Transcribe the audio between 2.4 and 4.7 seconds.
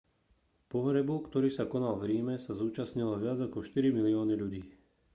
sa zúčastnilo viac ako štyri milióny ľudí